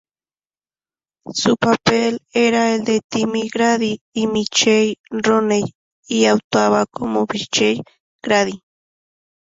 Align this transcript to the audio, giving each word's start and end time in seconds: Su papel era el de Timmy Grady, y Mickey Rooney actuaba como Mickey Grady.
Su 1.31 1.57
papel 1.57 2.21
era 2.33 2.73
el 2.73 2.83
de 2.85 3.01
Timmy 3.07 3.49
Grady, 3.49 3.99
y 4.15 4.25
Mickey 4.25 4.97
Rooney 5.11 5.75
actuaba 6.27 6.87
como 6.87 7.27
Mickey 7.31 7.83
Grady. 8.23 8.63